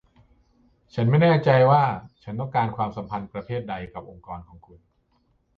[0.93, 1.83] ฉันไม่แน่ใจว่า
[2.23, 4.79] ฉันต้องการความสัมพันธ์ประเภทใดกับองค์กรของคุณ